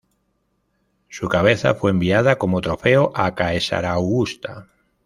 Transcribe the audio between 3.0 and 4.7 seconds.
a Caesaraugusta.